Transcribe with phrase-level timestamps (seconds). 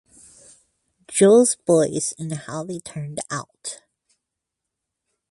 [1.07, 3.81] Jo's Boys and How They Turned Out.